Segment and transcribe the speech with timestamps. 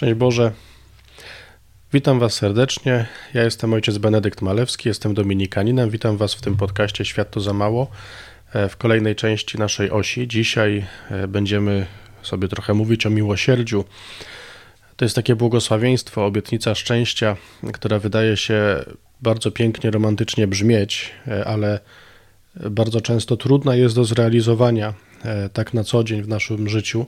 [0.00, 0.52] Szczęść Boże.
[1.92, 3.06] Witam Was serdecznie.
[3.34, 5.90] Ja jestem ojciec Benedykt Malewski, jestem dominikaninem.
[5.90, 7.90] Witam Was w tym podcaście Świat to za mało.
[8.52, 10.28] E, w kolejnej części naszej osi.
[10.28, 11.86] Dzisiaj e, będziemy
[12.22, 13.84] sobie trochę mówić o miłosierdziu.
[14.96, 17.36] To jest takie błogosławieństwo, obietnica szczęścia,
[17.72, 18.84] która wydaje się
[19.22, 21.80] bardzo pięknie, romantycznie brzmieć, e, ale
[22.70, 24.94] bardzo często trudna jest do zrealizowania
[25.52, 27.06] tak na co dzień w naszym życiu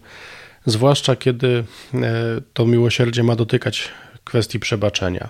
[0.67, 1.65] zwłaszcza kiedy
[1.95, 2.01] e,
[2.55, 3.89] to miłosierdzie ma dotykać
[4.25, 5.29] kwestii przebaczenia.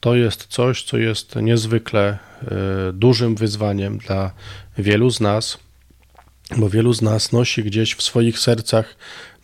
[0.00, 2.18] To jest coś, co jest niezwykle e,
[2.92, 4.32] dużym wyzwaniem dla
[4.78, 5.58] wielu z nas,
[6.56, 8.96] bo wielu z nas nosi gdzieś w swoich sercach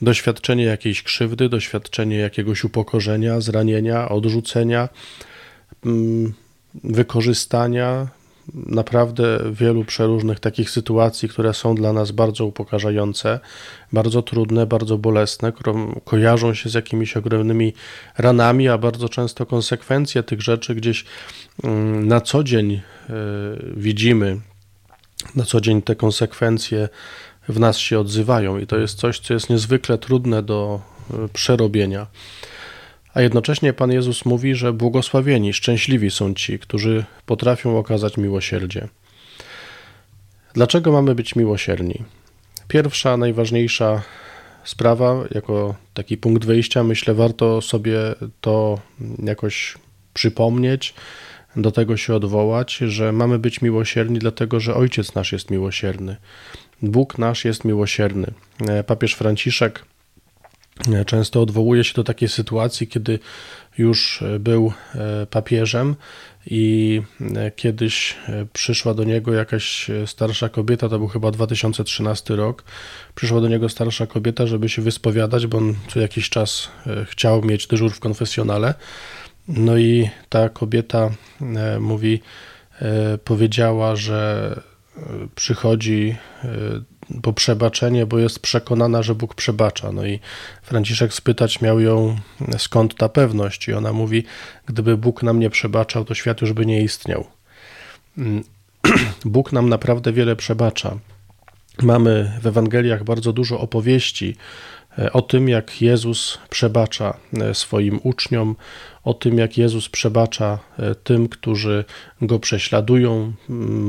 [0.02, 4.88] doświadczenie jakiejś krzywdy, doświadczenie jakiegoś upokorzenia, zranienia, odrzucenia,
[5.86, 6.34] mm,
[6.84, 8.08] wykorzystania,
[8.54, 13.40] naprawdę wielu przeróżnych takich sytuacji, które są dla nas bardzo upokarzające,
[13.92, 17.72] bardzo trudne, bardzo bolesne, które kojarzą się z jakimiś ogromnymi
[18.18, 21.04] ranami, a bardzo często konsekwencje tych rzeczy gdzieś
[21.64, 22.82] mm, na co dzień e,
[23.76, 24.40] widzimy,
[25.34, 26.88] na co dzień te konsekwencje
[27.48, 30.80] w nas się odzywają i to jest coś, co jest niezwykle trudne do
[31.10, 32.06] e, przerobienia.
[33.18, 38.88] A jednocześnie Pan Jezus mówi, że błogosławieni, szczęśliwi są ci, którzy potrafią okazać miłosierdzie.
[40.54, 42.02] Dlaczego mamy być miłosierni?
[42.68, 44.02] Pierwsza, najważniejsza
[44.64, 47.98] sprawa, jako taki punkt wyjścia, myślę, warto sobie
[48.40, 48.80] to
[49.22, 49.74] jakoś
[50.14, 50.94] przypomnieć,
[51.56, 56.16] do tego się odwołać, że mamy być miłosierni, dlatego że Ojciec nasz jest miłosierny.
[56.82, 58.26] Bóg nasz jest miłosierny.
[58.86, 59.84] Papież Franciszek
[61.06, 63.18] często odwołuje się do takiej sytuacji, kiedy
[63.78, 65.96] już był e, papieżem
[66.46, 67.02] i
[67.36, 72.64] e, kiedyś e, przyszła do niego jakaś starsza kobieta, to był chyba 2013 rok,
[73.14, 76.68] przyszła do niego starsza kobieta, żeby się wyspowiadać, bo on co jakiś czas
[77.04, 78.74] chciał mieć dyżur w konfesjonale.
[79.48, 81.10] No i ta kobieta
[81.80, 82.20] mówi,
[83.24, 84.60] powiedziała, że
[85.34, 86.16] przychodzi
[87.22, 89.92] po przebaczenie, bo jest przekonana, że Bóg przebacza.
[89.92, 90.20] No i
[90.62, 92.16] Franciszek spytać miał ją,
[92.58, 94.24] skąd ta pewność, i ona mówi:
[94.66, 97.26] Gdyby Bóg nam nie przebaczał, to świat już by nie istniał.
[98.18, 98.44] Mm,
[99.24, 100.98] Bóg nam naprawdę wiele przebacza.
[101.82, 104.36] Mamy w Ewangeliach bardzo dużo opowieści
[105.12, 108.56] o tym, jak Jezus przebacza e, swoim uczniom,
[109.08, 111.84] o tym, jak Jezus przebacza e, tym, którzy
[112.22, 113.32] go prześladują,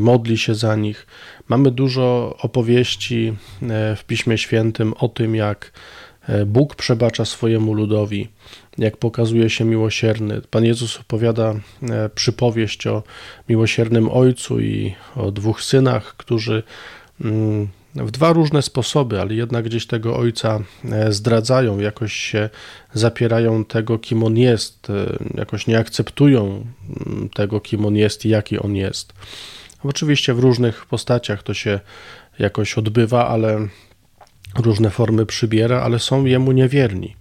[0.09, 1.07] modli się za nich.
[1.47, 5.71] Mamy dużo opowieści e, w Piśmie Świętym o tym, jak
[6.27, 8.27] e, Bóg przebacza swojemu ludowi,
[8.77, 10.41] jak pokazuje się miłosierny.
[10.41, 11.55] Pan Jezus opowiada
[12.15, 13.03] przypowieść o
[13.49, 16.63] miłosiernym ojcu i o dwóch synach, którzy
[17.95, 20.59] w dwa różne sposoby, ale jednak gdzieś tego ojca
[20.91, 22.49] e, zdradzają, jakoś się
[22.93, 26.65] zapierają tego, kim on jest, e, jakoś nie akceptują
[27.05, 29.13] mm, tego, kim on jest i jaki on jest.
[29.83, 31.79] Oczywiście w różnych postaciach to się
[32.39, 33.67] jakoś odbywa, ale
[34.59, 37.15] różne formy przybiera, ale są jemu niewierni.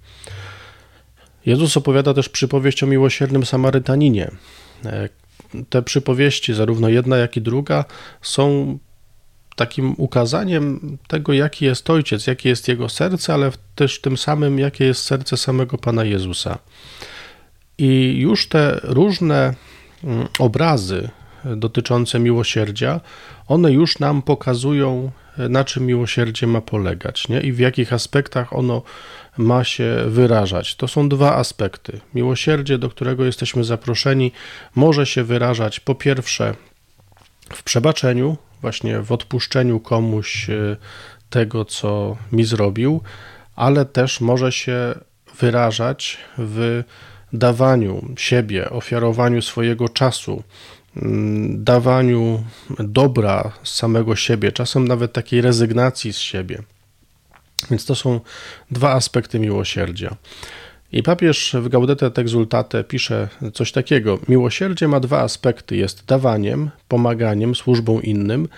[1.46, 4.30] Jezus opowiada też przypowieść o miłosiernym Samarytaninie.
[4.84, 5.08] E,
[5.68, 7.84] te przypowieści, zarówno jedna, jak i druga,
[8.22, 8.78] są
[9.58, 14.84] takim ukazaniem tego, jaki jest Ojciec, jakie jest Jego serce, ale też tym samym, jakie
[14.84, 16.58] jest serce samego Pana Jezusa.
[17.78, 19.54] I już te różne
[20.04, 21.08] mm, obrazy
[21.44, 23.00] dotyczące miłosierdzia,
[23.46, 27.40] one już nam pokazują, na czym miłosierdzie ma polegać nie?
[27.40, 28.82] i w jakich aspektach ono
[29.38, 30.76] ma się wyrażać.
[30.76, 32.00] To są dwa aspekty.
[32.14, 34.32] Miłosierdzie, do którego jesteśmy zaproszeni,
[34.74, 36.54] może się wyrażać po pierwsze
[37.52, 40.76] w przebaczeniu, właśnie w odpuszczeniu komuś e,
[41.30, 43.00] tego, co mi zrobił,
[43.56, 44.94] ale też może się
[45.40, 46.82] wyrażać w
[47.32, 50.42] dawaniu siebie, ofiarowaniu swojego czasu,
[51.48, 52.44] dawaniu
[52.78, 56.62] dobra z samego siebie, czasem nawet takiej rezygnacji z siebie.
[57.70, 58.20] Więc to są
[58.70, 60.16] dwa aspekty miłosierdzia.
[60.92, 66.70] I papież w Gaudete et Exultate pisze coś takiego: Miłosierdzie ma dwa aspekty: jest dawaniem,
[66.88, 68.48] pomaganiem, służbą innym,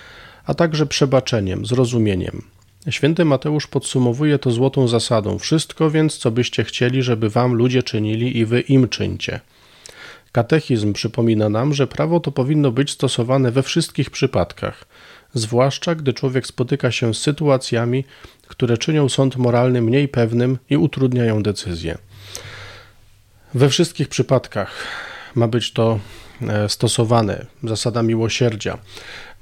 [0.44, 2.43] a także przebaczeniem, zrozumieniem.
[2.90, 8.38] Święty Mateusz podsumowuje to złotą zasadą: Wszystko więc, co byście chcieli, żeby wam ludzie czynili,
[8.38, 9.40] i wy im czyńcie.
[10.32, 14.84] Katechizm przypomina nam, że prawo to powinno być stosowane we wszystkich przypadkach,
[15.34, 18.04] zwłaszcza gdy człowiek spotyka się z sytuacjami,
[18.50, 21.99] które czynią sąd moralny mniej pewnym i utrudniają decyzję.
[23.55, 24.75] We wszystkich przypadkach
[25.35, 25.99] ma być to
[26.43, 28.79] e, stosowane, zasada miłosierdzia.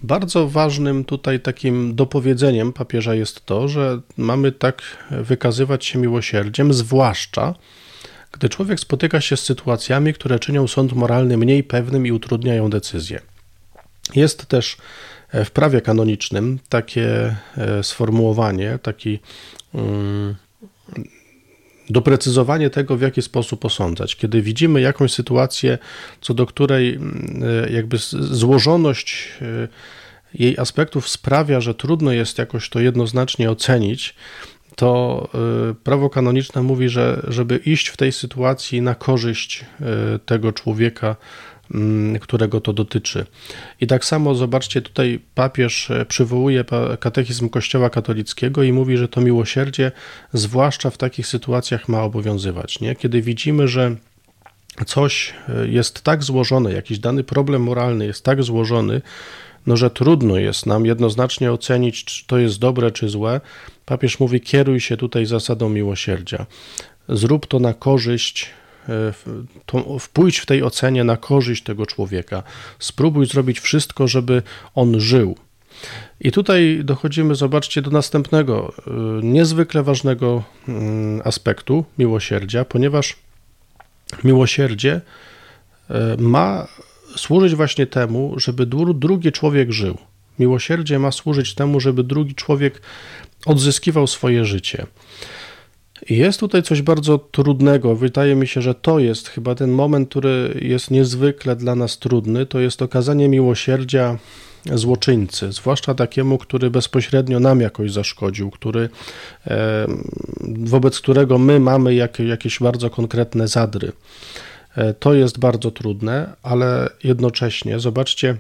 [0.03, 7.55] Bardzo ważnym tutaj takim dopowiedzeniem papieża jest to, że mamy tak wykazywać się miłosierdziem, zwłaszcza
[8.33, 13.21] gdy człowiek spotyka się z sytuacjami, które czynią sąd moralny mniej pewnym i utrudniają decyzję.
[14.15, 14.77] Jest też
[15.33, 19.19] w prawie kanonicznym takie e, sformułowanie, taki
[19.75, 20.35] mm,
[21.91, 24.17] doprecyzowanie tego, w jaki sposób osądzać.
[24.17, 25.79] Kiedy widzimy jakąś sytuację,
[26.21, 29.29] co do której mm, e, jakby złożoność
[30.35, 34.15] jej aspektów sprawia, że trudno jest jakoś to jednoznacznie ocenić,
[34.77, 35.29] to
[35.85, 39.65] prawo kanoniczne mówi, że żeby iść w tej sytuacji na korzyść
[40.27, 41.17] tego człowieka,
[42.21, 43.27] którego to dotyczy.
[43.81, 46.65] I tak samo zobaczcie, tutaj papież e, przywołuje
[47.01, 49.93] katechizm Kościoła katolickiego i mówi, że to miłosierdzie,
[50.33, 52.81] zwłaszcza w takich sytuacjach, ma obowiązywać.
[52.81, 52.97] Nie?
[52.97, 53.97] Kiedy widzimy, że
[54.87, 59.01] coś e, jest tak złożone, jakiś dany problem moralny jest tak złożony,
[59.67, 63.41] no, że trudno jest nam jednoznacznie ocenić, czy to jest dobre, czy złe.
[63.87, 66.47] Papież mówi: kieruj się tutaj zasadą miłosierdzia.
[67.09, 68.51] Zrób to na korzyść
[69.67, 72.43] to wpójdź w tej ocenie na korzyść tego człowieka.
[72.79, 74.43] Spróbuj zrobić wszystko, żeby
[74.75, 75.37] on żył.
[76.21, 78.81] I tutaj dochodzimy, zobaczcie, do następnego y,
[79.23, 83.17] niezwykle ważnego mm, aspektu miłosierdzia, ponieważ
[84.25, 85.01] miłosierdzie
[85.91, 86.67] y, ma
[87.17, 89.99] służyć właśnie temu, żeby drugi człowiek żył.
[90.39, 92.83] Miłosierdzie ma służyć temu, żeby drugi człowiek
[93.47, 94.87] odzyskiwał swoje życie.
[96.11, 97.97] Jest tutaj coś bardzo trudnego.
[97.97, 102.47] Wydaje mi się, że to jest chyba ten moment, który jest niezwykle dla nas trudny.
[102.47, 104.19] To jest okazanie miłosierdzia
[104.75, 108.89] złoczyńcy, zwłaszcza takiemu, który bezpośrednio nam jakoś zaszkodził, który,
[110.41, 113.93] wobec którego my mamy jakieś bardzo konkretne zadry.
[114.77, 118.37] E, to jest bardzo trudne, ale jednocześnie zobaczcie,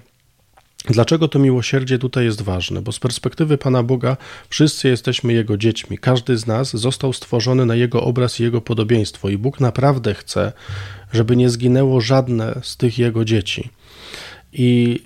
[0.85, 2.83] Dlaczego to miłosierdzie tutaj jest ważne?
[2.83, 4.17] Bo z perspektywy Pana Boga
[4.49, 5.99] wszyscy jesteśmy Jego dziećmi.
[5.99, 10.53] Każdy z nas został stworzony na Jego obraz i Jego podobieństwo, i Bóg naprawdę chce,
[11.13, 13.71] żeby nie zginęło żadne z tych Jego dzieci.
[14.53, 15.01] I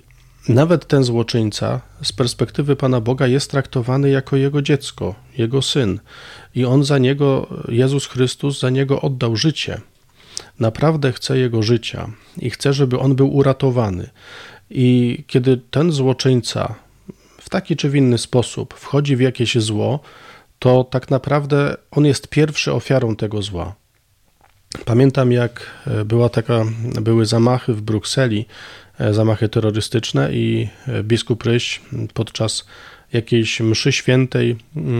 [0.49, 5.99] nawet ten złoczyńca z perspektywy Pana Boga jest traktowany jako Jego dziecko, Jego syn.
[6.55, 9.81] I On za niego, Jezus Chrystus, za niego oddał życie.
[10.59, 14.09] Naprawdę chce Jego życia i chce, żeby on był uratowany.
[14.75, 16.75] I kiedy ten złoczyńca
[17.41, 19.99] w taki czy w inny sposób wchodzi w jakieś zło,
[20.59, 23.75] to tak naprawdę on jest pierwszy ofiarą tego zła.
[24.85, 26.65] Pamiętam, jak e, była taka,
[27.01, 28.45] były zamachy w Brukseli,
[28.99, 31.81] e, zamachy terrorystyczne, i e, biskup Ryś
[32.13, 32.65] podczas
[33.13, 34.57] jakiejś mszy świętej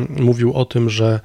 [0.10, 1.20] mówił o tym, że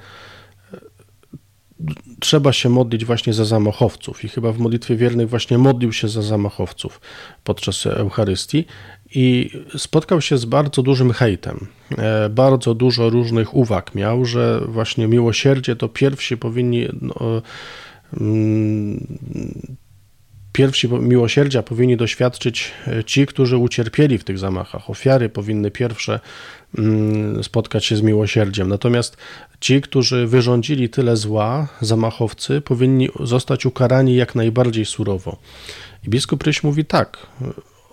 [2.19, 6.21] trzeba się modlić właśnie za zamachowców i chyba w modlitwie wiernych właśnie modlił się za
[6.21, 7.01] zamachowców
[7.43, 8.65] podczas Eucharystii
[9.15, 11.67] i spotkał się z bardzo dużym hejtem.
[11.97, 17.41] E, bardzo dużo różnych uwag miał, że właśnie miłosierdzie to pierwsi powinni no,
[18.21, 19.07] mm,
[20.59, 24.89] Pierwsi miłosierdzia powinni doświadczyć e, ci, którzy ucierpieli w tych zamachach.
[24.89, 26.19] Ofiary powinny pierwsze
[26.77, 28.67] mm, spotkać się z miłosierdziem.
[28.67, 29.17] Natomiast
[29.59, 35.37] ci, którzy wyrządzili tyle zła, zamachowcy, powinni zostać ukarani jak najbardziej surowo.
[36.07, 37.17] I biskup Ryś mówi tak.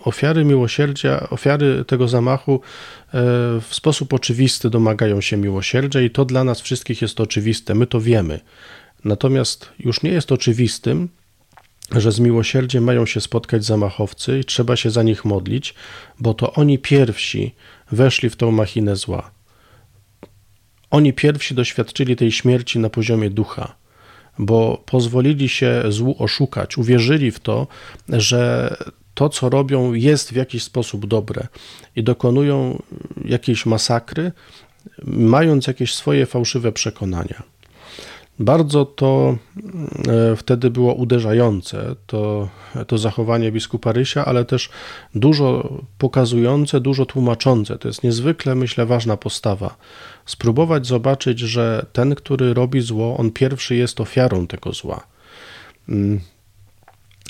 [0.03, 2.59] Ofiary miłosierdzia, ofiary tego zamachu e,
[3.61, 7.75] w sposób oczywisty domagają się miłosierdzia, i to dla nas wszystkich jest oczywiste.
[7.75, 8.39] My to wiemy.
[9.03, 11.09] Natomiast już nie jest oczywistym,
[11.95, 15.73] że z miłosierdziem mają się spotkać zamachowcy i trzeba się za nich modlić,
[16.19, 17.55] bo to oni pierwsi
[17.91, 19.31] weszli w tą machinę zła.
[20.89, 23.75] Oni pierwsi doświadczyli tej śmierci na poziomie ducha,
[24.39, 27.67] bo pozwolili się złu oszukać, uwierzyli w to,
[28.09, 28.75] że
[29.13, 31.47] to, co robią, jest w jakiś sposób dobre
[31.95, 32.81] i dokonują
[33.25, 34.31] jakiejś masakry,
[35.03, 37.43] mając jakieś swoje fałszywe przekonania.
[38.39, 39.37] Bardzo to
[40.07, 42.49] e, wtedy było uderzające, to,
[42.87, 44.69] to zachowanie biskupa Rysia, ale też
[45.15, 47.77] dużo pokazujące, dużo tłumaczące.
[47.77, 49.75] To jest niezwykle, myślę, ważna postawa.
[50.25, 55.07] Spróbować zobaczyć, że ten, który robi zło, on pierwszy jest ofiarą tego zła.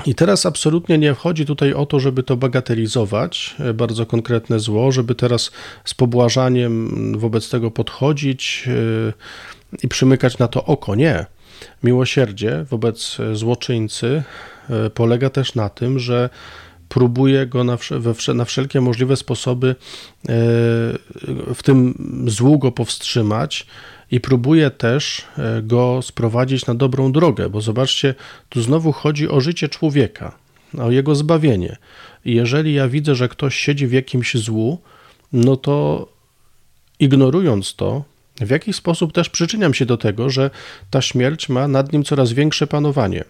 [0.06, 4.92] I teraz absolutnie nie chodzi tutaj o to, żeby to bagatelizować, e, bardzo konkretne zło,
[4.92, 5.51] żeby teraz
[5.86, 10.96] z pobłażaniem wobec tego podchodzić e, i przymykać na to oko.
[10.96, 11.25] Nie.
[11.84, 14.24] Miłosierdzie wobec złoczyńcy
[14.70, 16.30] e, polega też na tym, że
[16.89, 17.77] próbuje go na,
[18.36, 19.75] na wszelkie możliwe sposoby
[21.56, 21.94] w tym
[22.27, 23.68] złu go powstrzymać
[24.12, 28.16] i próbuje też e, go sprowadzić na dobrą drogę, bo zobaczcie,
[28.50, 30.38] tu znowu chodzi o życie człowieka,
[30.78, 31.78] o jego zbawienie.
[32.26, 34.82] I jeżeli ja widzę, że ktoś siedzi w jakimś złu,
[35.34, 36.08] no to
[37.00, 38.04] ignorując to,
[38.42, 40.50] w jakiś sposób też przyczyniam się do tego, że
[40.90, 43.24] ta śmierć ma nad nim coraz większe panowanie.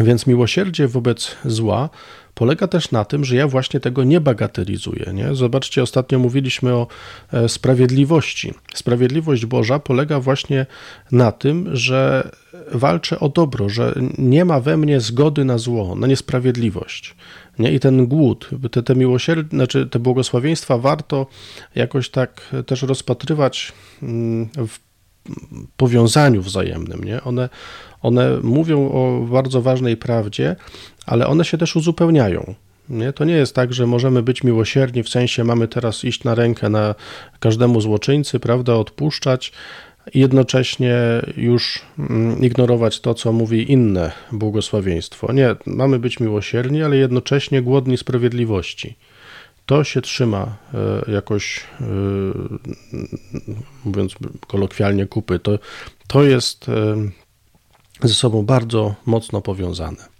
[0.00, 1.90] Więc miłosierdzie wobec zła
[2.38, 5.10] polega też na tym, że ja właśnie tego nie bagatelizuję.
[5.14, 5.34] Nie?
[5.34, 6.86] Zobaczcie, ostatnio mówiliśmy o
[7.32, 8.54] e, sprawiedliwości.
[8.74, 10.66] Sprawiedliwość Boża polega właśnie
[11.12, 12.30] na tym, że
[12.72, 17.14] walczę o dobro, że nie ma we mnie zgody na zło, na niesprawiedliwość.
[17.58, 17.72] Nie?
[17.72, 21.26] I ten głód, te, te miłosierdzie, znaczy te błogosławieństwa warto
[21.74, 24.87] jakoś tak też rozpatrywać mm, w
[25.76, 27.04] powiązaniu wzajemnym.
[27.04, 27.22] Nie?
[27.22, 27.48] One,
[28.02, 30.56] one mówią o bardzo ważnej prawdzie,
[31.06, 32.54] ale one się też uzupełniają.
[32.88, 33.12] Nie?
[33.12, 36.68] To nie jest tak, że możemy być miłosierni, w sensie mamy teraz iść na rękę
[36.68, 36.94] na
[37.40, 39.52] każdemu złoczyńcy, prawda, odpuszczać
[40.14, 40.96] jednocześnie
[41.36, 45.32] już mm, ignorować to, co mówi inne błogosławieństwo.
[45.32, 48.96] Nie, mamy być miłosierni, ale jednocześnie głodni sprawiedliwości.
[49.68, 50.56] To się trzyma
[51.06, 51.84] e, jakoś, e,
[53.84, 54.14] mówiąc
[54.46, 55.38] kolokwialnie, kupy.
[55.38, 55.58] To,
[56.06, 56.96] to jest e,
[58.08, 60.17] ze sobą bardzo mocno powiązane.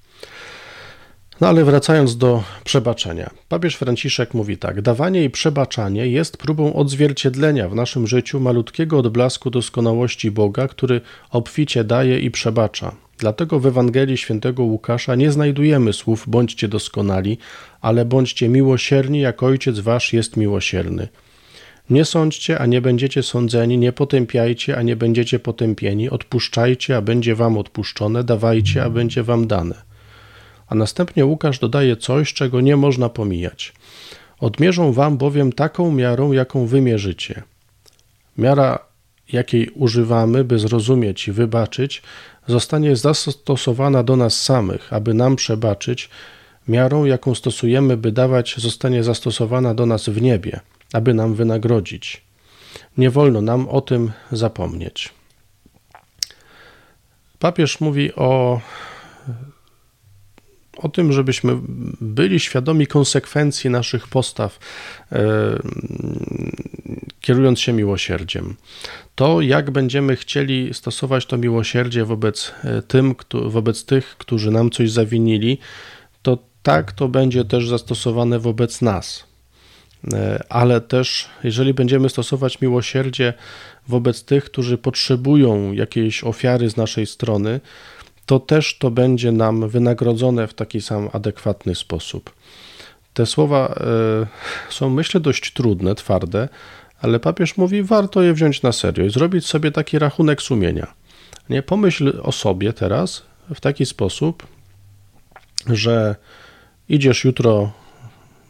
[1.40, 3.30] No ale wracając do przebaczenia.
[3.48, 9.50] Papież Franciszek mówi tak: Dawanie i przebaczanie jest próbą odzwierciedlenia w naszym życiu malutkiego odblasku
[9.50, 12.94] doskonałości Boga, który obficie daje i przebacza.
[13.18, 17.38] Dlatego w Ewangelii świętego Łukasza nie znajdujemy słów bądźcie doskonali,
[17.80, 21.08] ale bądźcie miłosierni, jak Ojciec wasz jest miłosierny.
[21.90, 27.34] Nie sądźcie, a nie będziecie sądzeni, nie potępiajcie, a nie będziecie potępieni, odpuszczajcie, a będzie
[27.34, 29.87] wam odpuszczone, dawajcie, a będzie wam dane.
[30.68, 33.72] A następnie Łukasz dodaje coś, czego nie można pomijać.
[34.40, 37.42] Odmierzą wam bowiem taką miarą, jaką wymierzycie.
[38.38, 38.78] Miara,
[39.32, 42.02] jakiej używamy, by zrozumieć i wybaczyć,
[42.46, 46.10] zostanie zastosowana do nas samych, aby nam przebaczyć.
[46.68, 50.60] Miarą, jaką stosujemy, by dawać, zostanie zastosowana do nas w niebie,
[50.92, 52.24] aby nam wynagrodzić.
[52.96, 55.10] Nie wolno nam o tym zapomnieć.
[57.38, 58.60] Papież mówi o
[60.78, 61.58] o tym, żebyśmy
[62.00, 64.58] byli świadomi konsekwencji naszych postaw,
[65.12, 65.18] e,
[67.20, 68.56] kierując się miłosierdziem.
[69.14, 74.90] To, jak będziemy chcieli stosować to miłosierdzie wobec, e, tym, wobec tych, którzy nam coś
[74.90, 75.58] zawinili,
[76.22, 79.24] to tak to będzie też zastosowane wobec nas.
[80.12, 83.34] E, ale też, jeżeli będziemy stosować miłosierdzie
[83.88, 87.60] wobec tych, którzy potrzebują jakiejś ofiary z naszej strony,
[88.28, 92.34] to też to będzie nam wynagrodzone w taki sam adekwatny sposób.
[93.14, 93.74] Te słowa
[94.70, 96.48] y, są, myślę, dość trudne, twarde,
[97.00, 100.86] ale papież mówi, warto je wziąć na serio i zrobić sobie taki rachunek sumienia.
[101.50, 103.22] Nie pomyśl o sobie teraz
[103.54, 104.46] w taki sposób,
[105.66, 106.16] że
[106.88, 107.72] idziesz jutro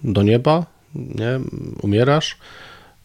[0.05, 1.41] do nieba, nie,
[1.83, 2.37] umierasz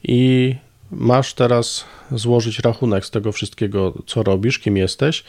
[0.04, 0.56] i
[0.92, 5.24] masz teraz złożyć rachunek z tego wszystkiego, co robisz, kim jesteś,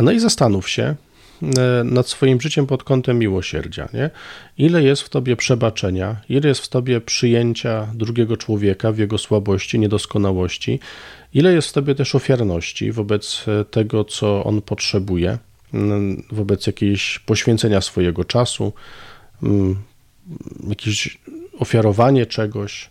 [0.00, 0.82] no i zastanów się
[1.42, 3.88] e, nad swoim życiem pod kątem miłosierdzia.
[3.94, 4.10] Nie?
[4.58, 9.78] Ile jest w tobie przebaczenia, ile jest w tobie przyjęcia drugiego człowieka w jego słabości,
[9.78, 10.80] niedoskonałości,
[11.34, 15.38] ile jest w tobie też ofiarności wobec e, tego, co on potrzebuje,
[16.32, 18.72] wobec jakiejś poświęcenia swojego czasu,
[20.68, 21.18] jakieś
[21.58, 22.90] ofiarowanie czegoś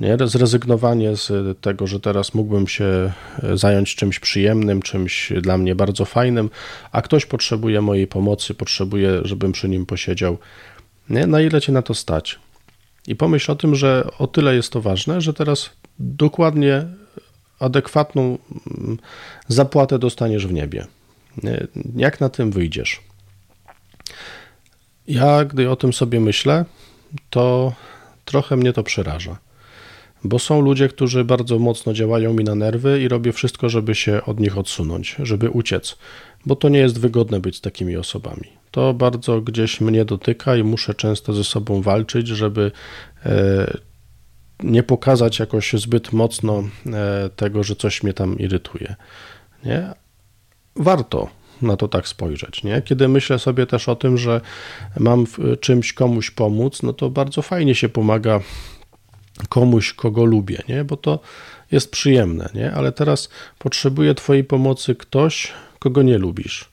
[0.00, 0.16] nie?
[0.24, 3.12] Zrezygnowanie z tego, że teraz mógłbym się
[3.54, 6.50] zająć czymś przyjemnym, czymś dla mnie bardzo fajnym,
[6.92, 10.38] a ktoś potrzebuje mojej pomocy, potrzebuje, żebym przy nim posiedział.
[11.10, 11.26] Nie?
[11.26, 12.38] Na ile cię na to stać?
[13.06, 16.86] I pomyśl o tym, że o tyle jest to ważne, że teraz dokładnie
[17.58, 18.38] adekwatną
[18.78, 18.98] mm,
[19.48, 20.86] zapłatę dostaniesz w niebie.
[21.42, 21.66] Nie?
[21.96, 23.00] Jak na tym wyjdziesz?
[25.08, 26.64] Ja, gdy o tym sobie myślę,
[27.30, 27.72] to
[28.24, 29.36] trochę mnie to przeraża
[30.24, 34.24] bo są ludzie, którzy bardzo mocno działają mi na nerwy i robię wszystko, żeby się
[34.26, 35.96] od nich odsunąć, żeby uciec,
[36.46, 38.48] bo to nie jest wygodne być z takimi osobami.
[38.70, 42.72] To bardzo gdzieś mnie dotyka i muszę często ze sobą walczyć, żeby
[43.26, 43.76] e,
[44.62, 48.94] nie pokazać jakoś zbyt mocno e, tego, że coś mnie tam irytuje.
[49.64, 49.94] Nie?
[50.76, 51.28] Warto
[51.62, 52.64] na to tak spojrzeć.
[52.64, 52.82] Nie?
[52.82, 54.40] Kiedy myślę sobie też o tym, że
[54.98, 58.40] mam w czymś komuś pomóc, no to bardzo fajnie się pomaga
[59.48, 60.84] komuś, kogo lubię, nie?
[60.84, 61.20] bo to
[61.72, 62.72] jest przyjemne, nie?
[62.72, 66.72] ale teraz potrzebuje Twojej pomocy ktoś, kogo nie lubisz.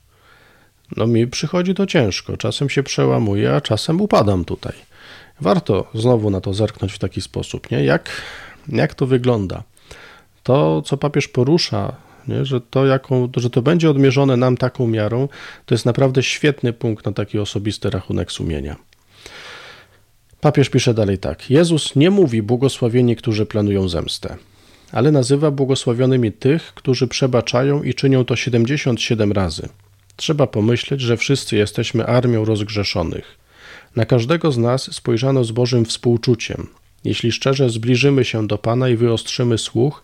[0.96, 4.72] No mi przychodzi to ciężko, czasem się przełamuję, a czasem upadam tutaj.
[5.40, 7.84] Warto znowu na to zerknąć w taki sposób, nie?
[7.84, 8.22] Jak,
[8.68, 9.62] jak to wygląda?
[10.42, 11.92] To, co papież porusza,
[12.28, 12.44] nie?
[12.44, 15.28] Że, to jaką, że to będzie odmierzone nam taką miarą,
[15.66, 18.76] to jest naprawdę świetny punkt na taki osobisty rachunek sumienia.
[20.40, 24.36] Papież pisze dalej tak: Jezus nie mówi błogosławieni, którzy planują zemstę,
[24.92, 29.68] ale nazywa błogosławionymi tych, którzy przebaczają i czynią to 77 razy.
[30.16, 33.38] Trzeba pomyśleć, że wszyscy jesteśmy armią rozgrzeszonych.
[33.96, 36.66] Na każdego z nas spojrzano z Bożym współczuciem.
[37.04, 40.02] Jeśli szczerze zbliżymy się do Pana i wyostrzymy słuch,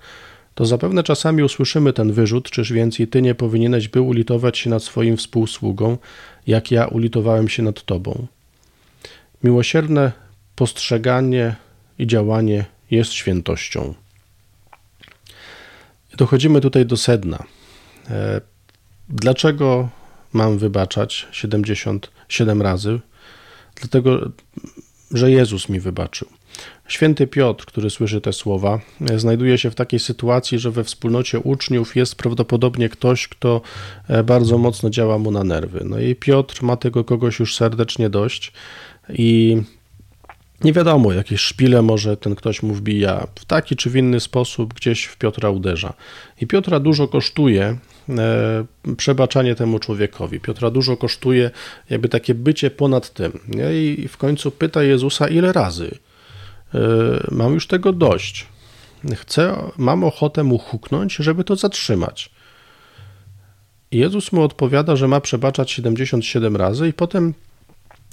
[0.54, 4.70] to zapewne czasami usłyszymy ten wyrzut, czyż więc i Ty nie powinieneś był ulitować się
[4.70, 5.98] nad swoim współsługą,
[6.46, 8.26] jak ja ulitowałem się nad Tobą.
[9.44, 10.25] Miłosierne
[10.56, 11.56] postrzeganie
[11.98, 13.94] i działanie jest świętością.
[16.16, 17.44] Dochodzimy tutaj do sedna.
[18.10, 18.40] E,
[19.08, 19.88] dlaczego
[20.32, 23.00] mam wybaczać 77 razy?
[23.74, 24.30] Dlatego,
[25.10, 26.28] że Jezus mi wybaczył.
[26.88, 28.80] Święty Piotr, który słyszy te słowa,
[29.16, 33.60] znajduje się w takiej sytuacji, że we wspólnocie uczniów jest prawdopodobnie ktoś, kto
[34.08, 35.82] e, bardzo mocno działa mu na nerwy.
[35.84, 38.52] No i Piotr ma tego kogoś już serdecznie dość
[39.08, 39.56] i
[40.64, 44.74] nie wiadomo, jakieś szpile może ten ktoś mu wbija w taki czy w inny sposób,
[44.74, 45.94] gdzieś w Piotra uderza.
[46.40, 48.64] I Piotra dużo kosztuje e,
[48.96, 50.40] przebaczanie temu człowiekowi.
[50.40, 51.50] Piotra dużo kosztuje
[51.90, 53.32] jakby takie bycie ponad tym.
[53.48, 53.72] Nie?
[53.72, 55.98] I w końcu pyta Jezusa, ile razy?
[56.74, 56.78] E,
[57.30, 58.46] mam już tego dość.
[59.14, 62.30] Chcę, mam ochotę mu huknąć, żeby to zatrzymać.
[63.90, 67.34] Jezus mu odpowiada, że ma przebaczać 77 razy i potem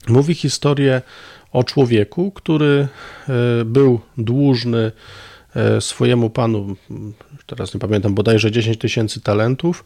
[0.07, 1.01] mówi historię
[1.51, 2.87] o człowieku, który
[3.29, 4.91] e, był dłużny
[5.55, 6.75] e, swojemu panu,
[7.45, 9.83] teraz nie pamiętam, bodajże 10 tysięcy talentów,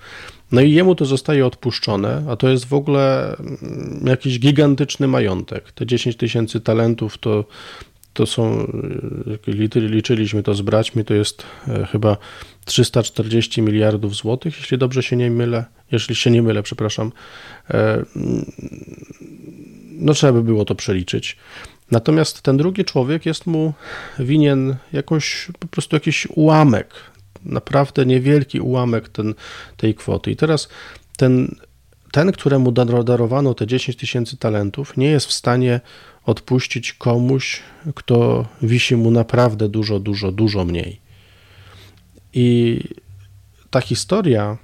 [0.52, 5.72] no i jemu to zostaje odpuszczone, a to jest w ogóle mm, jakiś gigantyczny majątek.
[5.72, 7.46] Te 10 tysięcy talentów to,
[8.14, 8.68] to są,
[9.48, 11.44] e, liczyliśmy to z braćmi, to jest
[11.92, 12.18] chyba
[12.66, 17.12] 340 miliardów złotych, jeśli dobrze się nie mylę, jeśli się nie mylę, przepraszam
[20.00, 21.38] no trzeba by było to przeliczyć.
[21.92, 23.74] Natomiast ten drugi człowiek jest mu
[24.20, 26.94] winien jakąś, po prostu jakiś ułamek,
[27.46, 29.34] naprawdę niewielki ułamek ten,
[29.78, 30.32] tej kwoty.
[30.32, 30.70] I teraz
[31.18, 31.56] ten,
[32.12, 32.72] ten, któremu
[33.04, 35.82] darowano te 10 tysięcy talentów, nie jest w stanie
[36.26, 37.62] odpuścić komuś,
[37.96, 41.02] kto wisi mu naprawdę dużo, dużo, dużo mniej.
[42.34, 42.80] I
[43.70, 44.58] ta historia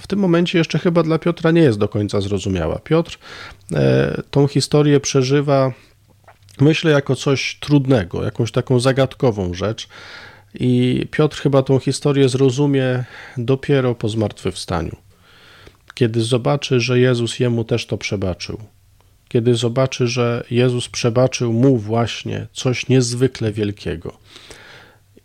[0.00, 2.78] w tym momencie jeszcze chyba dla Piotra nie jest do końca zrozumiała.
[2.78, 3.18] Piotr
[3.72, 5.72] e, tą historię przeżywa,
[6.60, 9.88] myślę, jako coś trudnego, jakąś taką zagadkową rzecz.
[10.54, 13.04] I Piotr chyba tą historię zrozumie
[13.36, 14.96] dopiero po zmartwychwstaniu.
[15.94, 18.58] Kiedy zobaczy, że Jezus jemu też to przebaczył.
[19.28, 24.18] Kiedy zobaczy, że Jezus przebaczył mu właśnie coś niezwykle wielkiego.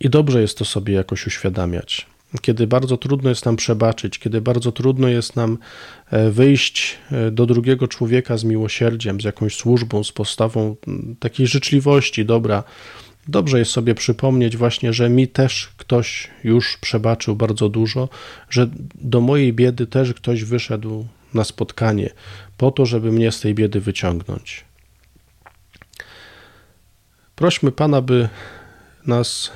[0.00, 4.72] I dobrze jest to sobie jakoś uświadamiać kiedy bardzo trudno jest nam przebaczyć, kiedy bardzo
[4.72, 5.58] trudno jest nam
[6.10, 10.76] e, wyjść e, do drugiego człowieka z miłosierdziem, z jakąś służbą, z postawą
[11.20, 12.64] takiej życzliwości, dobra.
[13.28, 18.08] Dobrze jest sobie przypomnieć właśnie, że mi też ktoś już przebaczył bardzo dużo,
[18.50, 22.10] że do mojej biedy też ktoś wyszedł na spotkanie
[22.56, 24.64] po to, żeby mnie z tej biedy wyciągnąć.
[27.34, 28.28] Prośmy Pana, by
[29.06, 29.52] nas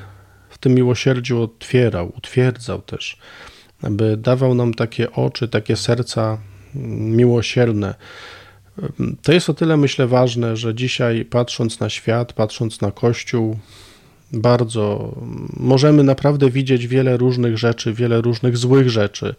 [0.66, 3.18] tym miłosierdziu otwierał, utwierdzał też,
[3.82, 6.38] aby dawał nam takie oczy, takie serca
[6.74, 7.94] miłosierne.
[9.22, 13.58] To jest o tyle, myślę, ważne, że dzisiaj patrząc na świat, patrząc na Kościół,
[14.32, 15.14] bardzo
[15.56, 19.34] możemy naprawdę widzieć wiele różnych rzeczy, wiele różnych złych rzeczy.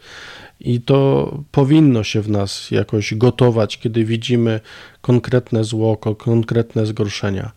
[0.59, 4.59] I to powinno się w nas jakoś gotować, kiedy widzimy
[5.01, 7.51] konkretne zło, konkretne zgorszenia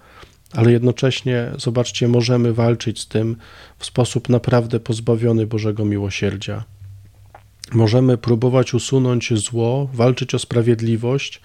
[0.53, 3.37] ale jednocześnie, zobaczcie, możemy walczyć z tym
[3.79, 6.65] w sposób naprawdę pozbawiony Bożego miłosierdzia.
[7.73, 11.41] Możemy próbować usunąć zło, walczyć o sprawiedliwość,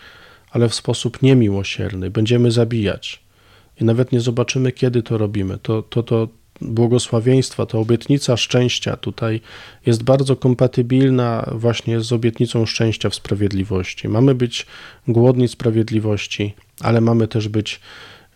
[0.52, 2.10] ale w sposób niemiłosierny.
[2.10, 3.24] Będziemy zabijać
[3.82, 5.58] i nawet nie zobaczymy, kiedy to robimy.
[5.58, 6.28] To, to, to
[6.62, 9.41] błogosławieństwa, ta obietnica szczęścia tutaj
[9.86, 14.10] jest bardzo kompatybilna właśnie z obietnicą szczęścia w sprawiedliwości.
[14.10, 14.65] Mamy być
[15.08, 17.80] głodni sprawiedliwości, ale mamy też być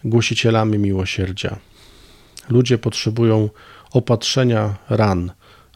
[0.04, 1.58] głosicielami miłosierdzia.
[2.50, 3.50] Ludzie potrzebują
[3.92, 5.32] opatrzenia ran,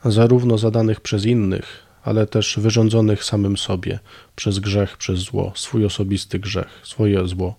[0.06, 1.66] zarówno zadanych przez innych,
[2.04, 4.00] ale też wyrządzonych samym sobie
[4.36, 7.56] przez grzech, przez zło, swój osobisty grzech, swoje zło.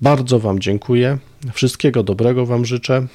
[0.00, 1.18] Bardzo Wam dziękuję.
[1.52, 3.06] Wszystkiego dobrego Wam życzę.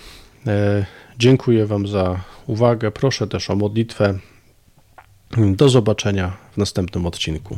[0.48, 0.86] E,
[1.20, 2.92] dziękuję Wam za uwagę.
[2.92, 4.20] Proszę też o modlitwę.
[5.38, 7.58] Do zobaczenia w następnym odcinku.